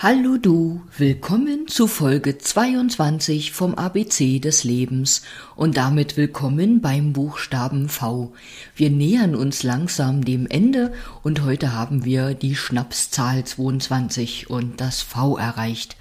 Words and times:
Hallo 0.00 0.36
du, 0.36 0.82
willkommen 0.96 1.66
zu 1.66 1.88
Folge 1.88 2.38
22 2.38 3.50
vom 3.50 3.74
ABC 3.74 4.38
des 4.38 4.62
Lebens 4.62 5.22
und 5.56 5.76
damit 5.76 6.16
willkommen 6.16 6.80
beim 6.80 7.12
Buchstaben 7.12 7.88
V. 7.88 8.32
Wir 8.76 8.90
nähern 8.90 9.34
uns 9.34 9.64
langsam 9.64 10.24
dem 10.24 10.46
Ende 10.46 10.92
und 11.24 11.42
heute 11.42 11.72
haben 11.72 12.04
wir 12.04 12.34
die 12.34 12.54
Schnapszahl 12.54 13.42
22 13.42 14.48
und 14.48 14.80
das 14.80 15.02
V 15.02 15.36
erreicht. 15.36 15.96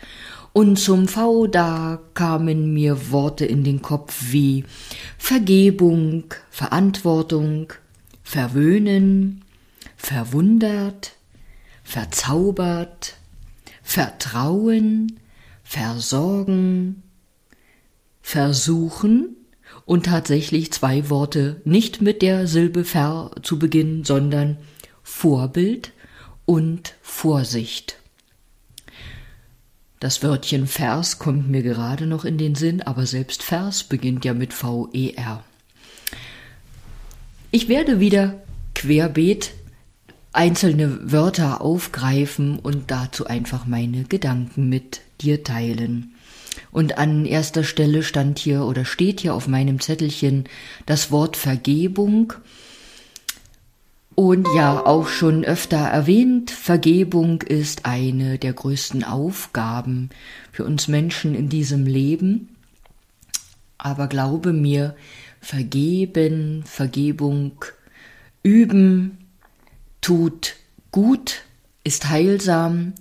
Und 0.53 0.77
zum 0.77 1.07
V 1.07 1.47
da 1.47 1.99
kamen 2.13 2.75
mir 2.75 3.09
Worte 3.09 3.45
in 3.45 3.63
den 3.63 3.81
Kopf 3.81 4.25
wie 4.29 4.63
Vergebung, 5.17 6.25
Verantwortung, 6.51 7.73
verwöhnen, 8.21 9.43
verwundert, 9.95 11.13
verzaubert, 11.83 13.16
Vertrauen, 13.87 15.17
Versorgen, 15.63 17.03
Versuchen 18.21 19.37
und 19.85 20.07
tatsächlich 20.07 20.73
zwei 20.73 21.09
Worte 21.09 21.61
nicht 21.63 22.01
mit 22.01 22.21
der 22.21 22.47
Silbe 22.47 22.83
ver 22.83 23.31
zu 23.43 23.57
beginnen, 23.57 24.03
sondern 24.03 24.57
Vorbild 25.03 25.93
und 26.45 26.95
Vorsicht. 27.01 27.97
Das 30.01 30.21
Wörtchen 30.21 30.67
Vers 30.67 31.17
kommt 31.17 31.49
mir 31.49 31.63
gerade 31.63 32.07
noch 32.07 32.25
in 32.25 32.37
den 32.37 32.55
Sinn, 32.55 32.81
aber 32.81 33.05
selbst 33.05 33.41
Vers 33.41 33.85
beginnt 33.85 34.25
ja 34.25 34.33
mit 34.33 34.53
V-E-R. 34.53 35.45
Ich 37.51 37.69
werde 37.69 38.01
wieder 38.01 38.43
querbeet 38.75 39.53
einzelne 40.37 41.11
Wörter 41.11 41.61
aufgreifen 41.61 42.59
und 42.59 42.91
dazu 42.91 43.25
einfach 43.25 43.65
meine 43.65 44.03
Gedanken 44.03 44.69
mit 44.69 45.01
dir 45.19 45.43
teilen. 45.43 46.13
Und 46.71 46.99
an 46.99 47.25
erster 47.25 47.63
Stelle 47.63 48.03
stand 48.03 48.37
hier 48.37 48.63
oder 48.63 48.85
steht 48.85 49.21
hier 49.21 49.33
auf 49.33 49.47
meinem 49.47 49.79
Zettelchen 49.79 50.43
das 50.85 51.11
Wort 51.11 51.37
Vergebung. 51.37 52.33
Und 54.13 54.47
ja, 54.55 54.85
auch 54.85 55.07
schon 55.07 55.43
öfter 55.43 55.77
erwähnt, 55.77 56.51
Vergebung 56.51 57.41
ist 57.41 57.85
eine 57.85 58.37
der 58.37 58.53
größten 58.53 59.03
Aufgaben 59.03 60.11
für 60.51 60.65
uns 60.65 60.87
Menschen 60.87 61.33
in 61.33 61.49
diesem 61.49 61.87
Leben. 61.87 62.49
Aber 63.79 64.07
glaube 64.07 64.53
mir, 64.53 64.95
vergeben, 65.41 66.63
Vergebung 66.65 67.65
üben, 68.43 69.17
tut 70.07 70.55
gut, 70.93 71.41
ist 71.83 72.07
heilsam, 72.07 72.93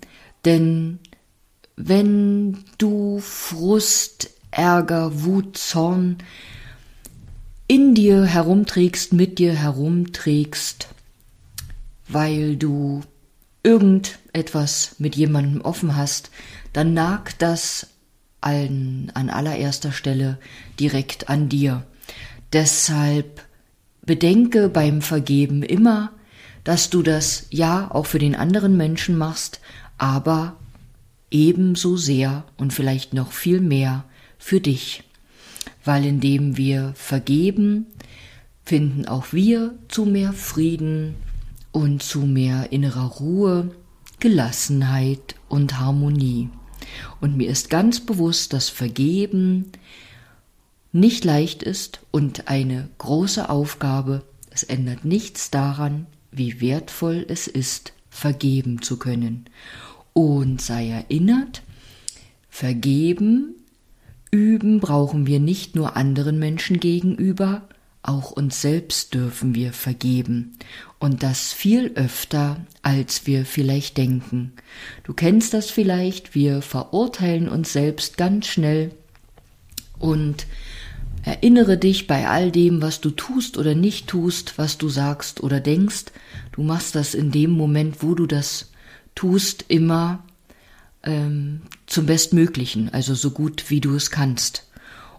denn 0.45 0.99
wenn 1.77 2.65
du 2.79 3.21
Frust, 3.21 4.31
Ärger, 4.51 5.23
Wut, 5.23 5.57
Zorn 5.57 6.19
in 7.69 7.95
dir 7.95 8.25
herumträgst, 8.25 9.13
mit 9.13 9.39
dir 9.39 9.55
herumträgst, 9.55 10.89
weil 12.09 12.57
du 12.57 13.03
irgendetwas 13.63 14.97
mit 14.99 15.15
jemandem 15.15 15.61
offen 15.61 15.95
hast, 15.95 16.33
dann 16.73 16.93
nagt 16.93 17.41
das 17.41 17.87
an, 18.41 19.13
an 19.15 19.31
allererster 19.31 19.93
Stelle 19.93 20.39
direkt 20.81 21.29
an 21.29 21.49
dir. 21.49 21.87
Deshalb 22.53 23.43
bedenke 24.05 24.69
beim 24.69 25.03
Vergeben 25.03 25.63
immer, 25.63 26.11
dass 26.67 26.91
du 26.91 27.03
das 27.03 27.47
ja 27.51 27.89
auch 27.93 28.07
für 28.07 28.19
den 28.19 28.35
anderen 28.35 28.77
Menschen 28.77 29.17
machst, 29.17 29.61
aber 29.99 30.57
ebenso 31.31 31.97
sehr 31.97 32.43
und 32.57 32.73
vielleicht 32.73 33.15
noch 33.15 33.31
viel 33.31 33.61
mehr 33.61 34.03
für 34.37 34.61
dich. 34.61 35.05
Weil 35.85 36.05
indem 36.05 36.57
wir 36.57 36.93
vergeben, 36.97 37.87
finden 38.65 39.07
auch 39.07 39.33
wir 39.33 39.77
zu 39.87 40.07
mehr 40.07 40.33
Frieden 40.33 41.15
und 41.71 42.03
zu 42.03 42.23
mehr 42.23 42.73
innerer 42.73 43.11
Ruhe, 43.11 43.71
Gelassenheit 44.19 45.37
und 45.49 45.79
Harmonie. 45.79 46.49
Und 47.21 47.37
mir 47.37 47.49
ist 47.49 47.71
ganz 47.71 48.01
bewusst, 48.01 48.53
dass 48.53 48.71
Vergeben 48.71 49.71
nicht 50.91 51.25
leicht 51.25 51.63
ist 51.63 52.01
und 52.11 52.49
eine 52.49 52.89
große 52.99 53.49
Aufgabe. 53.49 54.25
Es 54.51 54.65
ändert 54.65 55.05
nichts 55.05 55.53
daran, 55.53 56.09
wie 56.37 56.61
wertvoll 56.61 57.25
es 57.29 57.47
ist, 57.47 57.93
vergeben 58.11 58.83
zu 58.83 58.99
können. 58.99 59.47
Und 60.13 60.61
sei 60.61 60.89
erinnert, 60.89 61.63
vergeben, 62.49 63.55
üben 64.31 64.81
brauchen 64.81 65.27
wir 65.27 65.41
nicht 65.41 65.75
nur 65.77 65.97
anderen 65.97 66.39
Menschen 66.39 66.81
gegenüber, 66.81 67.69
auch 68.03 68.31
uns 68.31 68.61
selbst 68.61 69.15
dürfen 69.15 69.55
wir 69.55 69.73
vergeben. 69.73 70.57
Und 70.99 71.23
das 71.23 71.53
viel 71.53 71.93
öfter, 71.97 72.65
als 72.83 73.27
wir 73.27 73.45
vielleicht 73.45 73.97
denken. 73.97 74.53
Du 75.03 75.13
kennst 75.13 75.53
das 75.53 75.71
vielleicht, 75.71 76.35
wir 76.35 76.63
verurteilen 76.63 77.49
uns 77.49 77.73
selbst 77.73 78.17
ganz 78.17 78.47
schnell 78.47 78.93
und 79.99 80.47
Erinnere 81.27 81.77
dich 81.77 82.07
bei 82.07 82.29
all 82.29 82.53
dem, 82.53 82.81
was 82.81 83.01
du 83.01 83.11
tust 83.11 83.59
oder 83.59 83.75
nicht 83.75 84.07
tust, 84.07 84.59
was 84.59 84.79
du 84.79 84.89
sagst 84.89 85.43
oder 85.43 85.59
denkst. 85.59 86.05
Du 86.53 86.63
machst 86.63 86.95
das 86.95 87.15
in 87.15 87.33
dem 87.33 87.51
Moment, 87.51 88.01
wo 88.01 88.15
du 88.15 88.27
das 88.27 88.71
tust, 89.17 89.65
immer 89.67 90.23
ähm, 91.03 91.63
zum 91.87 92.07
Bestmöglichen, 92.07 92.95
also 92.95 93.17
so 93.17 93.33
gut 93.33 93.71
wie 93.71 93.81
du 93.81 93.97
es 93.97 94.13
kannst. 94.13 94.69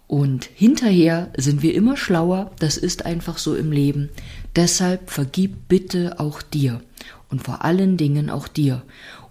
Und 0.08 0.46
hinterher 0.46 1.30
sind 1.36 1.62
wir 1.62 1.76
immer 1.76 1.98
schlauer, 1.98 2.52
das 2.58 2.78
ist 2.78 3.06
einfach 3.06 3.38
so 3.38 3.54
im 3.58 3.74
Leben. 3.74 4.08
Deshalb 4.56 5.10
vergib 5.10 5.68
bitte 5.68 6.22
auch 6.22 6.42
dir 6.42 6.80
und 7.28 7.44
vor 7.44 7.66
allen 7.66 7.98
Dingen 7.98 8.30
auch 8.30 8.48
dir. 8.48 8.82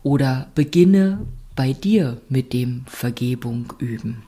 Oder 0.03 0.51
beginne 0.55 1.21
bei 1.55 1.73
dir 1.73 2.21
mit 2.29 2.53
dem 2.53 2.85
Vergebung 2.87 3.73
üben 3.79 4.25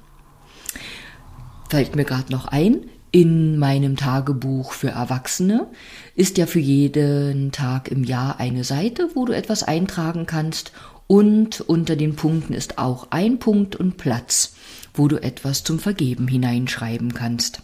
fällt 1.69 1.97
mir 1.97 2.05
gerade 2.05 2.33
noch 2.33 2.47
ein, 2.47 2.85
in 3.11 3.59
meinem 3.59 3.97
Tagebuch 3.97 4.73
für 4.73 4.91
Erwachsene 4.91 5.69
ist 6.15 6.37
ja 6.37 6.47
für 6.47 6.61
jeden 6.61 7.53
Tag 7.53 7.89
im 7.89 8.05
Jahr 8.05 8.39
eine 8.39 8.65
Seite, 8.65 9.09
wo 9.15 9.25
du 9.25 9.35
etwas 9.35 9.63
eintragen 9.63 10.27
kannst 10.27 10.73
und 11.07 11.63
unter 11.63 11.97
den 11.97 12.17
Punkten 12.17 12.53
ist 12.53 12.77
auch 12.77 13.09
ein 13.11 13.39
Punkt 13.39 13.77
und 13.77 13.97
Platz, 13.97 14.55
wo 14.93 15.09
du 15.09 15.17
etwas 15.23 15.65
zum 15.65 15.79
Vergeben 15.79 16.29
hineinschreiben 16.29 17.15
kannst. 17.15 17.63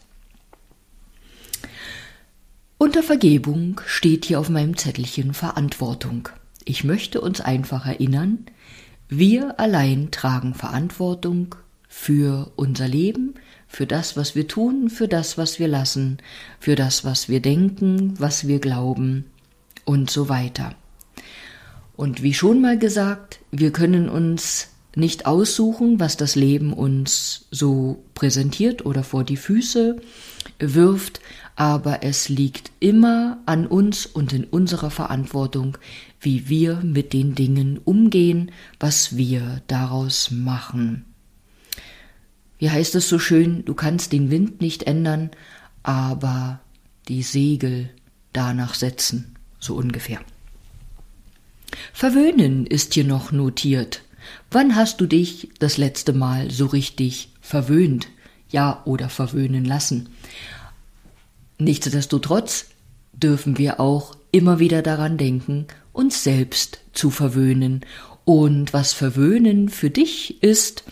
Unter 2.78 3.02
Vergebung 3.02 3.80
steht 3.86 4.24
hier 4.24 4.40
auf 4.40 4.48
meinem 4.48 4.76
Zettelchen 4.76 5.34
Verantwortung. 5.34 6.30
Ich 6.64 6.84
möchte 6.84 7.20
uns 7.20 7.40
einfach 7.40 7.86
erinnern, 7.86 8.46
wir 9.08 9.60
allein 9.60 10.10
tragen 10.10 10.54
Verantwortung 10.54 11.54
für 11.96 12.50
unser 12.56 12.88
Leben, 12.88 13.34
für 13.66 13.86
das, 13.86 14.16
was 14.16 14.34
wir 14.34 14.46
tun, 14.46 14.90
für 14.90 15.08
das, 15.08 15.38
was 15.38 15.58
wir 15.58 15.68
lassen, 15.68 16.18
für 16.58 16.74
das, 16.74 17.04
was 17.04 17.28
wir 17.28 17.40
denken, 17.40 18.14
was 18.18 18.46
wir 18.46 18.58
glauben 18.58 19.24
und 19.86 20.10
so 20.10 20.28
weiter. 20.28 20.74
Und 21.96 22.22
wie 22.22 22.34
schon 22.34 22.60
mal 22.60 22.78
gesagt, 22.78 23.38
wir 23.52 23.70
können 23.70 24.08
uns 24.08 24.68
nicht 24.96 25.24
aussuchen, 25.24 25.98
was 25.98 26.16
das 26.18 26.34
Leben 26.34 26.72
uns 26.74 27.46
so 27.52 28.02
präsentiert 28.14 28.84
oder 28.84 29.02
vor 29.02 29.24
die 29.24 29.38
Füße 29.38 29.96
wirft, 30.58 31.20
aber 31.56 32.02
es 32.02 32.28
liegt 32.28 32.72
immer 32.80 33.38
an 33.46 33.66
uns 33.66 34.04
und 34.04 34.32
in 34.32 34.44
unserer 34.44 34.90
Verantwortung, 34.90 35.78
wie 36.20 36.48
wir 36.48 36.80
mit 36.82 37.12
den 37.12 37.34
Dingen 37.36 37.78
umgehen, 37.82 38.50
was 38.80 39.16
wir 39.16 39.62
daraus 39.68 40.32
machen 40.32 41.04
wie 42.64 42.70
heißt 42.70 42.94
es 42.94 43.10
so 43.10 43.18
schön, 43.18 43.62
du 43.66 43.74
kannst 43.74 44.10
den 44.14 44.30
Wind 44.30 44.62
nicht 44.62 44.84
ändern, 44.84 45.30
aber 45.82 46.60
die 47.08 47.22
Segel 47.22 47.90
danach 48.32 48.72
setzen, 48.74 49.36
so 49.60 49.74
ungefähr. 49.74 50.20
Verwöhnen 51.92 52.64
ist 52.64 52.94
hier 52.94 53.04
noch 53.04 53.32
notiert. 53.32 54.00
Wann 54.50 54.76
hast 54.76 54.98
du 55.02 55.06
dich 55.06 55.50
das 55.58 55.76
letzte 55.76 56.14
Mal 56.14 56.50
so 56.50 56.64
richtig 56.64 57.28
verwöhnt, 57.42 58.08
ja 58.48 58.80
oder 58.86 59.10
verwöhnen 59.10 59.66
lassen? 59.66 60.08
Nichtsdestotrotz 61.58 62.70
dürfen 63.12 63.58
wir 63.58 63.78
auch 63.78 64.16
immer 64.32 64.58
wieder 64.58 64.80
daran 64.80 65.18
denken, 65.18 65.66
uns 65.92 66.24
selbst 66.24 66.80
zu 66.94 67.10
verwöhnen. 67.10 67.84
Und 68.24 68.72
was 68.72 68.94
verwöhnen 68.94 69.68
für 69.68 69.90
dich 69.90 70.42
ist, 70.42 70.84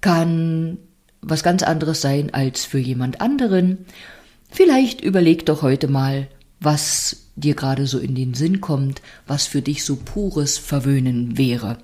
kann 0.00 0.78
was 1.26 1.42
ganz 1.42 1.62
anderes 1.62 2.00
sein 2.00 2.32
als 2.32 2.64
für 2.64 2.78
jemand 2.78 3.20
anderen. 3.20 3.86
Vielleicht 4.50 5.00
überleg 5.00 5.46
doch 5.46 5.62
heute 5.62 5.88
mal, 5.88 6.28
was 6.60 7.24
dir 7.36 7.54
gerade 7.54 7.86
so 7.86 7.98
in 7.98 8.14
den 8.14 8.34
Sinn 8.34 8.60
kommt, 8.60 9.02
was 9.26 9.46
für 9.46 9.62
dich 9.62 9.84
so 9.84 9.96
pures 9.96 10.58
Verwöhnen 10.58 11.36
wäre. 11.36 11.78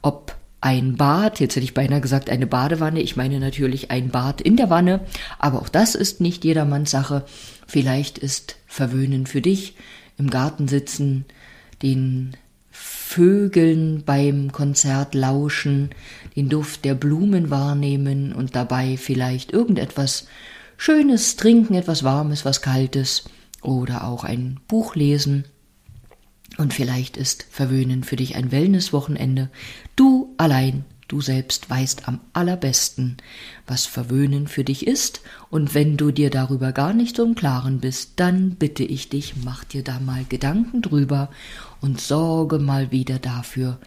Ob 0.00 0.36
ein 0.60 0.96
Bad, 0.96 1.40
jetzt 1.40 1.56
hätte 1.56 1.64
ich 1.64 1.74
beinahe 1.74 2.00
gesagt 2.00 2.30
eine 2.30 2.46
Badewanne, 2.46 3.00
ich 3.00 3.16
meine 3.16 3.40
natürlich 3.40 3.90
ein 3.90 4.10
Bad 4.10 4.40
in 4.40 4.56
der 4.56 4.70
Wanne, 4.70 5.00
aber 5.38 5.60
auch 5.60 5.68
das 5.68 5.96
ist 5.96 6.20
nicht 6.20 6.44
jedermanns 6.44 6.92
Sache. 6.92 7.24
Vielleicht 7.66 8.18
ist 8.18 8.56
Verwöhnen 8.66 9.26
für 9.26 9.40
dich, 9.40 9.74
im 10.18 10.30
Garten 10.30 10.68
sitzen, 10.68 11.24
den 11.82 12.36
Vögeln 13.12 14.04
beim 14.06 14.52
Konzert 14.52 15.14
lauschen, 15.14 15.90
den 16.34 16.48
Duft 16.48 16.86
der 16.86 16.94
Blumen 16.94 17.50
wahrnehmen 17.50 18.32
und 18.32 18.56
dabei 18.56 18.96
vielleicht 18.96 19.52
irgendetwas 19.52 20.28
Schönes 20.78 21.36
trinken, 21.36 21.74
etwas 21.74 22.04
Warmes, 22.04 22.46
was 22.46 22.62
Kaltes 22.62 23.24
oder 23.60 24.04
auch 24.04 24.24
ein 24.24 24.60
Buch 24.66 24.94
lesen. 24.94 25.44
Und 26.56 26.72
vielleicht 26.72 27.18
ist 27.18 27.44
Verwöhnen 27.50 28.02
für 28.02 28.16
dich 28.16 28.34
ein 28.34 28.50
Wellnesswochenende. 28.50 29.50
Du 29.94 30.32
allein, 30.38 30.86
du 31.12 31.20
selbst 31.20 31.68
weißt 31.68 32.08
am 32.08 32.20
allerbesten, 32.32 33.18
was 33.66 33.84
Verwöhnen 33.84 34.48
für 34.48 34.64
dich 34.64 34.86
ist. 34.86 35.20
Und 35.50 35.74
wenn 35.74 35.98
du 35.98 36.10
dir 36.10 36.30
darüber 36.30 36.72
gar 36.72 36.94
nicht 36.94 37.16
so 37.16 37.24
im 37.24 37.34
Klaren 37.34 37.80
bist, 37.80 38.12
dann 38.16 38.52
bitte 38.54 38.82
ich 38.82 39.10
dich, 39.10 39.34
mach 39.44 39.62
dir 39.64 39.84
da 39.84 40.00
mal 40.00 40.24
Gedanken 40.26 40.80
drüber 40.80 41.28
und 41.82 42.00
sorge 42.00 42.58
mal 42.58 42.92
wieder 42.92 43.18
dafür, 43.18 43.78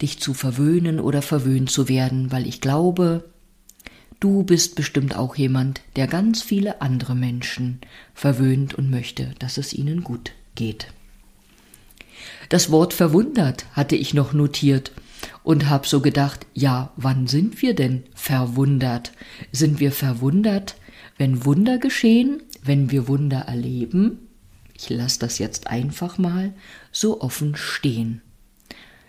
dich 0.00 0.20
zu 0.20 0.32
verwöhnen 0.32 1.00
oder 1.00 1.20
verwöhnt 1.20 1.70
zu 1.70 1.90
werden, 1.90 2.32
weil 2.32 2.46
ich 2.46 2.62
glaube, 2.62 3.24
du 4.18 4.42
bist 4.42 4.74
bestimmt 4.74 5.16
auch 5.16 5.36
jemand, 5.36 5.82
der 5.96 6.06
ganz 6.06 6.40
viele 6.40 6.80
andere 6.80 7.14
Menschen 7.14 7.78
verwöhnt 8.14 8.72
und 8.74 8.90
möchte, 8.90 9.34
dass 9.38 9.58
es 9.58 9.74
ihnen 9.74 10.02
gut 10.02 10.32
geht. 10.54 10.86
Das 12.48 12.70
Wort 12.70 12.94
verwundert 12.94 13.66
hatte 13.74 13.96
ich 13.96 14.14
noch 14.14 14.32
notiert 14.32 14.92
und 15.42 15.68
hab 15.68 15.86
so 15.86 16.00
gedacht, 16.00 16.46
ja, 16.54 16.92
wann 16.96 17.26
sind 17.26 17.62
wir 17.62 17.74
denn 17.74 18.04
verwundert? 18.14 19.12
Sind 19.52 19.80
wir 19.80 19.92
verwundert, 19.92 20.76
wenn 21.18 21.44
Wunder 21.44 21.78
geschehen, 21.78 22.42
wenn 22.62 22.90
wir 22.90 23.08
Wunder 23.08 23.40
erleben? 23.40 24.28
Ich 24.76 24.90
lasse 24.90 25.20
das 25.20 25.38
jetzt 25.38 25.68
einfach 25.68 26.18
mal 26.18 26.52
so 26.90 27.20
offen 27.20 27.56
stehen. 27.56 28.22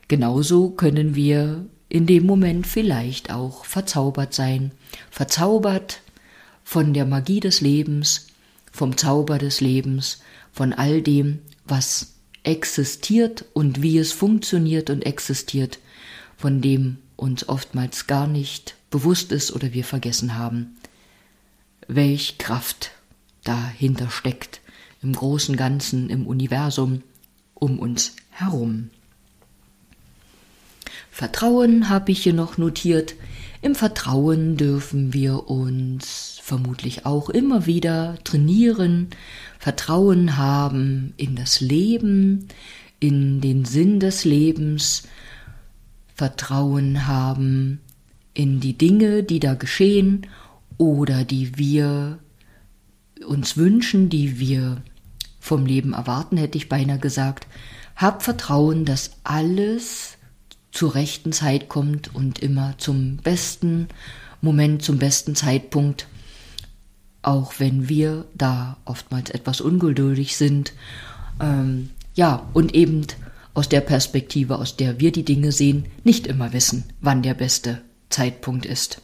Genauso 0.08 0.70
können 0.70 1.16
wir 1.16 1.66
in 1.90 2.06
dem 2.06 2.26
Moment 2.26 2.68
vielleicht 2.68 3.32
auch 3.32 3.66
verzaubert 3.66 4.34
sein, 4.34 4.72
verzaubert 5.10 6.02
von 6.64 6.94
der 6.94 7.06
Magie 7.06 7.40
des 7.40 7.62
Lebens, 7.62 8.28
vom 8.72 8.98
Zauber 8.98 9.38
des 9.38 9.62
Lebens, 9.62 10.20
von 10.52 10.74
all 10.74 11.02
dem, 11.02 11.40
was 11.66 12.16
existiert 12.44 13.46
und 13.54 13.82
wie 13.82 13.98
es 13.98 14.12
funktioniert 14.12 14.90
und 14.90 15.06
existiert, 15.06 15.80
von 16.38 16.62
dem 16.62 16.98
uns 17.16 17.48
oftmals 17.48 18.08
gar 18.08 18.28
nicht 18.28 18.76
bewusst 18.90 19.32
ist 19.32 19.54
oder 19.54 19.74
wir 19.74 19.84
vergessen 19.84 20.38
haben, 20.38 20.76
welch 21.88 22.38
Kraft 22.38 22.92
dahinter 23.44 24.10
steckt, 24.10 24.62
im 25.02 25.14
großen 25.14 25.56
Ganzen, 25.56 26.10
im 26.10 26.28
Universum, 26.28 27.04
um 27.54 27.80
uns 27.80 28.16
herum. 28.32 28.90
Vertrauen 31.12 31.88
habe 31.88 32.12
ich 32.12 32.24
hier 32.24 32.34
noch 32.34 32.58
notiert. 32.58 33.16
Im 33.62 33.76
Vertrauen 33.76 34.58
dürfen 34.58 35.14
wir 35.14 35.50
uns 35.50 36.40
vermutlich 36.44 37.06
auch 37.06 37.30
immer 37.30 37.66
wieder 37.66 38.18
trainieren, 38.24 39.08
Vertrauen 39.58 40.38
haben 40.38 41.14
in 41.18 41.36
das 41.36 41.62
Leben, 41.62 42.50
in 43.00 43.42
den 43.42 43.66
Sinn 43.66 44.00
des 44.00 44.26
Lebens, 44.26 45.04
Vertrauen 46.16 47.08
haben 47.08 47.80
in 48.34 48.60
die 48.60 48.78
Dinge, 48.78 49.24
die 49.24 49.40
da 49.40 49.54
geschehen 49.54 50.28
oder 50.78 51.24
die 51.24 51.58
wir 51.58 52.20
uns 53.28 53.58
wünschen, 53.58 54.10
die 54.10 54.40
wir 54.40 54.82
vom 55.40 55.66
Leben 55.66 55.94
erwarten, 55.94 56.38
hätte 56.38 56.58
ich 56.58 56.70
beinahe 56.70 57.00
gesagt. 57.00 57.48
Hab 57.96 58.24
Vertrauen, 58.24 58.84
dass 58.84 59.12
alles 59.24 60.18
zur 60.72 60.96
rechten 60.96 61.32
Zeit 61.32 61.70
kommt 61.70 62.14
und 62.14 62.40
immer 62.40 62.78
zum 62.78 63.18
besten 63.18 63.88
Moment, 64.42 64.82
zum 64.82 64.98
besten 64.98 65.36
Zeitpunkt 65.36 66.08
auch 67.26 67.56
wenn 67.58 67.90
wir 67.90 68.26
da 68.36 68.78
oftmals 68.86 69.32
etwas 69.32 69.60
ungeduldig 69.60 70.38
sind. 70.38 70.74
Ähm, 71.42 71.90
ja, 72.14 72.48
und 72.54 72.76
eben 72.76 73.08
aus 73.56 73.70
der 73.70 73.82
Perspektive, 73.82 74.60
aus 74.60 74.78
der 74.78 75.00
wir 75.00 75.12
die 75.12 75.26
Dinge 75.26 75.52
sehen, 75.52 75.86
nicht 76.04 76.28
immer 76.28 76.54
wissen, 76.54 76.84
wann 77.02 77.24
der 77.24 77.34
beste 77.34 77.82
Zeitpunkt 78.10 78.66
ist. 78.66 79.02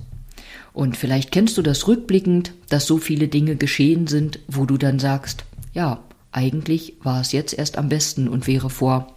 Und 0.74 0.96
vielleicht 0.96 1.32
kennst 1.32 1.58
du 1.58 1.62
das 1.62 1.88
rückblickend, 1.88 2.54
dass 2.70 2.86
so 2.86 2.98
viele 2.98 3.28
Dinge 3.28 3.56
geschehen 3.56 4.08
sind, 4.08 4.40
wo 4.48 4.66
du 4.66 4.78
dann 4.78 5.00
sagst, 5.00 5.46
ja, 5.74 6.04
eigentlich 6.32 6.94
war 7.02 7.22
es 7.22 7.32
jetzt 7.32 7.54
erst 7.54 7.78
am 7.78 7.90
besten 7.90 8.30
und 8.30 8.48
wäre 8.48 8.70
vor, 8.70 9.16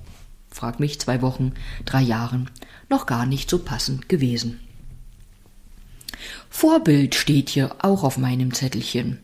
frag 0.50 0.80
mich, 0.80 1.00
zwei 1.00 1.20
Wochen, 1.20 1.52
drei 1.84 2.00
Jahren 2.00 2.50
noch 2.88 3.06
gar 3.06 3.26
nicht 3.26 3.50
so 3.50 3.58
passend 3.58 4.08
gewesen. 4.08 4.60
Vorbild 6.48 7.14
steht 7.14 7.50
hier 7.50 7.76
auch 7.80 8.04
auf 8.04 8.18
meinem 8.18 8.54
Zettelchen. 8.54 9.18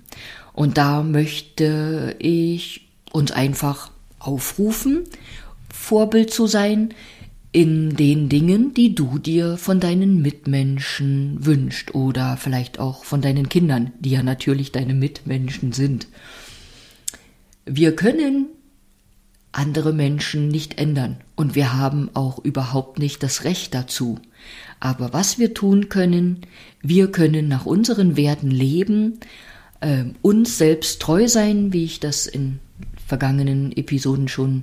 Und 0.52 0.76
da 0.78 1.02
möchte 1.02 2.16
ich 2.18 2.88
uns 3.12 3.30
einfach 3.30 3.90
aufrufen, 4.18 5.04
Vorbild 5.72 6.32
zu 6.32 6.46
sein 6.46 6.94
in 7.52 7.96
den 7.96 8.28
Dingen, 8.28 8.74
die 8.74 8.94
du 8.94 9.18
dir 9.18 9.56
von 9.56 9.80
deinen 9.80 10.22
Mitmenschen 10.22 11.44
wünscht 11.44 11.94
oder 11.94 12.36
vielleicht 12.36 12.78
auch 12.78 13.04
von 13.04 13.20
deinen 13.20 13.48
Kindern, 13.48 13.92
die 13.98 14.10
ja 14.10 14.22
natürlich 14.22 14.70
deine 14.70 14.94
Mitmenschen 14.94 15.72
sind. 15.72 16.06
Wir 17.66 17.96
können 17.96 18.46
andere 19.52 19.92
Menschen 19.92 20.48
nicht 20.48 20.78
ändern 20.78 21.16
und 21.34 21.56
wir 21.56 21.74
haben 21.74 22.08
auch 22.14 22.38
überhaupt 22.38 23.00
nicht 23.00 23.22
das 23.22 23.42
Recht 23.42 23.74
dazu. 23.74 24.18
Aber 24.78 25.12
was 25.12 25.38
wir 25.38 25.54
tun 25.54 25.88
können, 25.88 26.42
wir 26.82 27.10
können 27.10 27.48
nach 27.48 27.66
unseren 27.66 28.16
Werten 28.16 28.50
leben, 28.50 29.18
äh, 29.80 30.04
uns 30.22 30.56
selbst 30.56 31.02
treu 31.02 31.26
sein, 31.26 31.72
wie 31.72 31.84
ich 31.84 31.98
das 31.98 32.26
in 32.26 32.60
vergangenen 33.06 33.76
Episoden 33.76 34.28
schon 34.28 34.62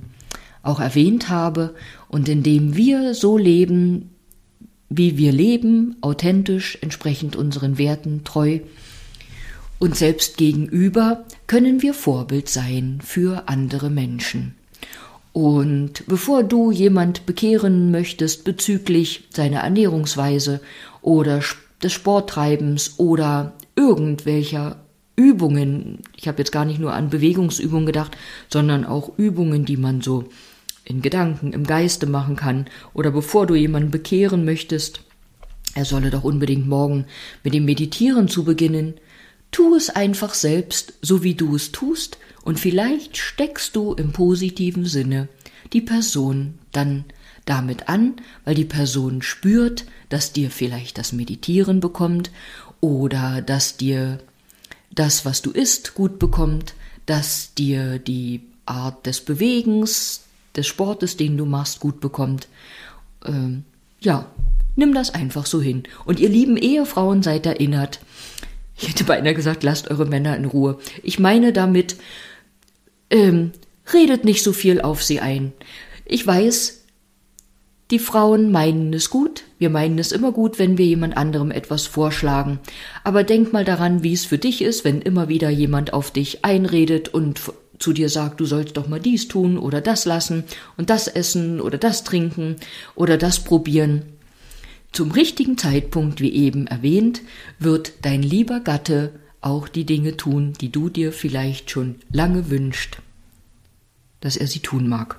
auch 0.62 0.80
erwähnt 0.80 1.28
habe, 1.28 1.74
und 2.08 2.28
indem 2.28 2.76
wir 2.76 3.14
so 3.14 3.36
leben, 3.36 4.10
wie 4.88 5.18
wir 5.18 5.32
leben, 5.32 5.96
authentisch, 6.00 6.78
entsprechend 6.80 7.36
unseren 7.36 7.78
Werten 7.78 8.22
treu, 8.24 8.60
uns 9.78 9.98
selbst 9.98 10.36
gegenüber, 10.36 11.24
können 11.46 11.82
wir 11.82 11.94
Vorbild 11.94 12.48
sein 12.48 13.00
für 13.02 13.48
andere 13.48 13.90
Menschen. 13.90 14.54
Und 15.32 16.04
bevor 16.06 16.42
du 16.42 16.72
jemand 16.72 17.26
bekehren 17.26 17.90
möchtest 17.90 18.44
bezüglich 18.44 19.28
seiner 19.30 19.60
Ernährungsweise 19.60 20.60
oder 21.00 21.42
des 21.82 21.92
Sporttreibens 21.92 22.94
oder 22.98 23.52
irgendwelcher 23.76 24.80
Übungen, 25.14 26.00
ich 26.16 26.26
habe 26.26 26.38
jetzt 26.38 26.50
gar 26.50 26.64
nicht 26.64 26.80
nur 26.80 26.92
an 26.92 27.10
Bewegungsübungen 27.10 27.86
gedacht, 27.86 28.16
sondern 28.52 28.84
auch 28.84 29.16
Übungen, 29.16 29.64
die 29.64 29.76
man 29.76 30.00
so 30.00 30.24
in 30.88 31.02
Gedanken, 31.02 31.52
im 31.52 31.64
Geiste 31.64 32.06
machen 32.06 32.34
kann, 32.34 32.66
oder 32.94 33.10
bevor 33.10 33.46
du 33.46 33.54
jemanden 33.54 33.90
bekehren 33.90 34.44
möchtest, 34.46 35.02
er 35.74 35.84
solle 35.84 36.10
doch 36.10 36.24
unbedingt 36.24 36.66
morgen 36.66 37.04
mit 37.44 37.52
dem 37.52 37.66
Meditieren 37.66 38.26
zu 38.26 38.44
beginnen, 38.44 38.94
tu 39.50 39.74
es 39.74 39.90
einfach 39.90 40.32
selbst, 40.32 40.94
so 41.02 41.22
wie 41.22 41.34
du 41.34 41.54
es 41.54 41.72
tust, 41.72 42.16
und 42.42 42.58
vielleicht 42.58 43.18
steckst 43.18 43.76
du 43.76 43.92
im 43.92 44.12
positiven 44.12 44.86
Sinne 44.86 45.28
die 45.74 45.82
Person 45.82 46.54
dann 46.72 47.04
damit 47.44 47.90
an, 47.90 48.14
weil 48.46 48.54
die 48.54 48.64
Person 48.64 49.20
spürt, 49.20 49.84
dass 50.08 50.32
dir 50.32 50.50
vielleicht 50.50 50.96
das 50.96 51.12
Meditieren 51.12 51.80
bekommt 51.80 52.30
oder 52.80 53.42
dass 53.42 53.76
dir 53.76 54.20
das, 54.90 55.26
was 55.26 55.42
du 55.42 55.50
isst, 55.50 55.94
gut 55.94 56.18
bekommt, 56.18 56.74
dass 57.04 57.52
dir 57.54 57.98
die 57.98 58.40
Art 58.64 59.04
des 59.04 59.20
Bewegens, 59.20 60.24
des 60.56 60.66
Sportes, 60.66 61.16
den 61.16 61.36
du 61.36 61.44
machst, 61.44 61.80
gut 61.80 62.00
bekommt. 62.00 62.48
Ähm, 63.24 63.64
ja, 64.00 64.26
nimm 64.76 64.94
das 64.94 65.12
einfach 65.14 65.46
so 65.46 65.60
hin. 65.60 65.84
Und 66.04 66.20
ihr 66.20 66.28
lieben 66.28 66.56
Ehefrauen 66.56 67.22
seid 67.22 67.46
erinnert. 67.46 68.00
Ich 68.76 68.88
hätte 68.88 69.04
beinahe 69.04 69.34
gesagt, 69.34 69.62
lasst 69.62 69.90
eure 69.90 70.06
Männer 70.06 70.36
in 70.36 70.44
Ruhe. 70.44 70.78
Ich 71.02 71.18
meine 71.18 71.52
damit, 71.52 71.96
ähm, 73.10 73.52
redet 73.92 74.24
nicht 74.24 74.42
so 74.42 74.52
viel 74.52 74.80
auf 74.80 75.02
sie 75.02 75.20
ein. 75.20 75.52
Ich 76.04 76.26
weiß, 76.26 76.84
die 77.90 77.98
Frauen 77.98 78.52
meinen 78.52 78.92
es 78.92 79.08
gut, 79.08 79.44
wir 79.58 79.70
meinen 79.70 79.98
es 79.98 80.12
immer 80.12 80.30
gut, 80.30 80.58
wenn 80.58 80.76
wir 80.76 80.84
jemand 80.84 81.16
anderem 81.16 81.50
etwas 81.50 81.86
vorschlagen. 81.86 82.60
Aber 83.02 83.24
denk 83.24 83.52
mal 83.52 83.64
daran, 83.64 84.02
wie 84.02 84.12
es 84.12 84.26
für 84.26 84.38
dich 84.38 84.60
ist, 84.62 84.84
wenn 84.84 85.00
immer 85.00 85.28
wieder 85.28 85.48
jemand 85.48 85.92
auf 85.94 86.10
dich 86.10 86.44
einredet 86.44 87.08
und 87.08 87.40
zu 87.78 87.92
dir 87.92 88.08
sagt, 88.08 88.40
du 88.40 88.46
sollst 88.46 88.76
doch 88.76 88.88
mal 88.88 89.00
dies 89.00 89.28
tun 89.28 89.58
oder 89.58 89.80
das 89.80 90.04
lassen 90.04 90.44
und 90.76 90.90
das 90.90 91.08
essen 91.08 91.60
oder 91.60 91.78
das 91.78 92.04
trinken 92.04 92.56
oder 92.94 93.16
das 93.16 93.40
probieren. 93.40 94.02
zum 94.90 95.10
richtigen 95.10 95.58
Zeitpunkt, 95.58 96.20
wie 96.20 96.32
eben 96.32 96.66
erwähnt, 96.66 97.20
wird 97.58 97.92
dein 98.02 98.22
lieber 98.22 98.60
Gatte 98.60 99.12
auch 99.40 99.68
die 99.68 99.84
Dinge 99.84 100.16
tun, 100.16 100.54
die 100.60 100.72
du 100.72 100.88
dir 100.88 101.12
vielleicht 101.12 101.70
schon 101.70 101.96
lange 102.10 102.50
wünscht, 102.50 102.98
dass 104.20 104.36
er 104.36 104.46
sie 104.46 104.60
tun 104.60 104.88
mag. 104.88 105.18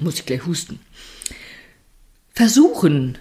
Muss 0.00 0.16
ich 0.16 0.26
gleich 0.26 0.46
husten. 0.46 0.80
Versuchen 2.34 3.18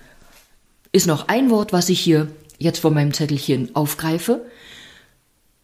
ist 0.92 1.08
noch 1.08 1.28
ein 1.28 1.50
Wort, 1.50 1.74
was 1.74 1.90
ich 1.90 2.00
hier 2.00 2.28
jetzt 2.60 2.80
von 2.80 2.94
meinem 2.94 3.14
Zettelchen 3.14 3.76
aufgreife. 3.76 4.46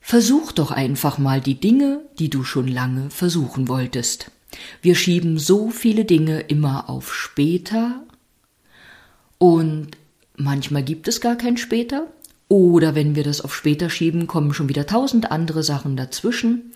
Versuch 0.09 0.53
doch 0.53 0.71
einfach 0.71 1.17
mal 1.17 1.41
die 1.41 1.59
Dinge, 1.59 1.99
die 2.17 2.29
du 2.29 2.45
schon 2.45 2.69
lange 2.69 3.09
versuchen 3.09 3.67
wolltest. 3.67 4.31
Wir 4.81 4.95
schieben 4.95 5.37
so 5.37 5.69
viele 5.69 6.05
Dinge 6.05 6.39
immer 6.39 6.89
auf 6.89 7.13
später 7.13 8.05
und 9.37 9.97
manchmal 10.37 10.83
gibt 10.83 11.09
es 11.09 11.19
gar 11.19 11.35
kein 11.35 11.57
später 11.57 12.07
oder 12.47 12.95
wenn 12.95 13.17
wir 13.17 13.25
das 13.25 13.41
auf 13.41 13.53
später 13.53 13.89
schieben, 13.89 14.27
kommen 14.27 14.53
schon 14.53 14.69
wieder 14.69 14.85
tausend 14.85 15.29
andere 15.29 15.61
Sachen 15.61 15.97
dazwischen. 15.97 16.71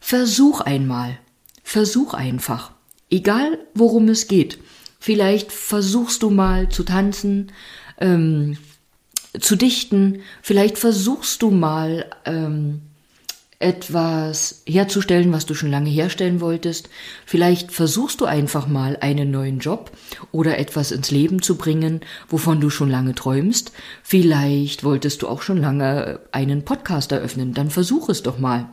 Versuch 0.00 0.62
einmal. 0.62 1.18
Versuch 1.62 2.14
einfach. 2.14 2.72
Egal 3.10 3.58
worum 3.74 4.08
es 4.08 4.26
geht. 4.26 4.56
Vielleicht 4.98 5.52
versuchst 5.52 6.22
du 6.22 6.30
mal 6.30 6.70
zu 6.70 6.82
tanzen, 6.82 7.52
ähm, 8.00 8.56
zu 9.40 9.56
dichten. 9.56 10.20
Vielleicht 10.42 10.78
versuchst 10.78 11.42
du 11.42 11.50
mal 11.50 12.06
ähm, 12.24 12.80
etwas 13.58 14.62
herzustellen, 14.66 15.32
was 15.32 15.46
du 15.46 15.54
schon 15.54 15.70
lange 15.70 15.88
herstellen 15.88 16.40
wolltest. 16.40 16.90
Vielleicht 17.24 17.72
versuchst 17.72 18.20
du 18.20 18.26
einfach 18.26 18.66
mal 18.66 18.98
einen 19.00 19.30
neuen 19.30 19.58
Job 19.58 19.90
oder 20.32 20.58
etwas 20.58 20.92
ins 20.92 21.10
Leben 21.10 21.40
zu 21.40 21.56
bringen, 21.56 22.00
wovon 22.28 22.60
du 22.60 22.68
schon 22.68 22.90
lange 22.90 23.14
träumst. 23.14 23.72
Vielleicht 24.02 24.84
wolltest 24.84 25.22
du 25.22 25.28
auch 25.28 25.42
schon 25.42 25.58
lange 25.58 26.20
einen 26.30 26.64
Podcast 26.64 27.12
eröffnen. 27.12 27.54
Dann 27.54 27.70
versuch 27.70 28.08
es 28.08 28.22
doch 28.22 28.38
mal. 28.38 28.68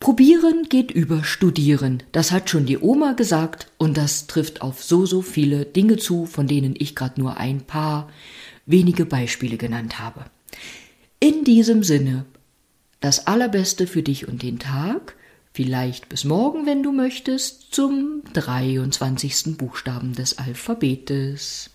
Probieren 0.00 0.66
geht 0.68 0.90
über 0.90 1.22
Studieren. 1.22 2.02
Das 2.10 2.32
hat 2.32 2.50
schon 2.50 2.66
die 2.66 2.78
Oma 2.78 3.12
gesagt 3.12 3.68
und 3.78 3.96
das 3.96 4.26
trifft 4.26 4.60
auf 4.60 4.82
so, 4.82 5.06
so 5.06 5.22
viele 5.22 5.64
Dinge 5.64 5.96
zu, 5.96 6.26
von 6.26 6.48
denen 6.48 6.74
ich 6.76 6.96
gerade 6.96 7.20
nur 7.20 7.36
ein 7.36 7.60
paar 7.60 8.08
wenige 8.66 9.06
Beispiele 9.06 9.56
genannt 9.56 9.98
habe. 9.98 10.24
In 11.20 11.44
diesem 11.44 11.82
Sinne 11.82 12.26
das 13.00 13.26
Allerbeste 13.26 13.86
für 13.86 14.02
dich 14.02 14.28
und 14.28 14.42
den 14.42 14.60
Tag, 14.60 15.16
vielleicht 15.52 16.08
bis 16.08 16.24
morgen, 16.24 16.66
wenn 16.66 16.82
du 16.82 16.92
möchtest, 16.92 17.74
zum 17.74 18.22
23. 18.32 19.56
Buchstaben 19.58 20.14
des 20.14 20.38
Alphabetes. 20.38 21.70